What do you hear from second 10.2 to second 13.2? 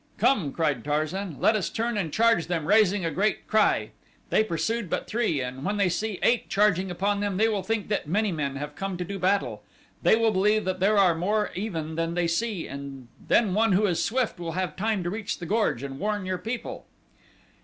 believe that there are more even than they see and